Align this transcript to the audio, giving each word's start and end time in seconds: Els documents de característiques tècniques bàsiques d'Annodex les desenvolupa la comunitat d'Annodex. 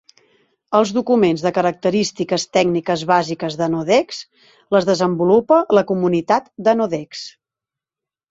Els 0.77 0.91
documents 0.93 1.41
de 1.47 1.51
característiques 1.57 2.45
tècniques 2.57 3.03
bàsiques 3.11 3.59
d'Annodex 3.59 4.23
les 4.77 4.89
desenvolupa 4.91 5.61
la 5.79 5.83
comunitat 5.93 6.49
d'Annodex. 6.69 7.23